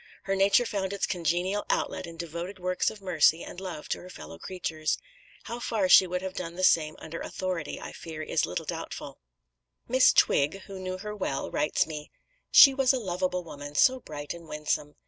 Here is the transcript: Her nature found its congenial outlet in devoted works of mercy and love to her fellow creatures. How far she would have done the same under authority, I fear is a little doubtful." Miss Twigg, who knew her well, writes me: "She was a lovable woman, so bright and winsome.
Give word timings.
Her 0.23 0.35
nature 0.35 0.65
found 0.65 0.93
its 0.93 1.05
congenial 1.05 1.63
outlet 1.69 2.07
in 2.07 2.17
devoted 2.17 2.57
works 2.57 2.89
of 2.89 3.03
mercy 3.03 3.43
and 3.43 3.59
love 3.61 3.87
to 3.89 3.99
her 4.01 4.09
fellow 4.09 4.39
creatures. 4.39 4.97
How 5.43 5.59
far 5.59 5.87
she 5.87 6.07
would 6.07 6.23
have 6.23 6.33
done 6.33 6.55
the 6.55 6.63
same 6.63 6.95
under 6.97 7.21
authority, 7.21 7.79
I 7.79 7.91
fear 7.91 8.23
is 8.23 8.43
a 8.43 8.49
little 8.49 8.65
doubtful." 8.65 9.19
Miss 9.87 10.11
Twigg, 10.11 10.61
who 10.61 10.79
knew 10.79 10.97
her 10.97 11.15
well, 11.15 11.51
writes 11.51 11.85
me: 11.85 12.09
"She 12.49 12.73
was 12.73 12.93
a 12.93 12.99
lovable 12.99 13.43
woman, 13.43 13.75
so 13.75 13.99
bright 13.99 14.33
and 14.33 14.47
winsome. 14.47 14.95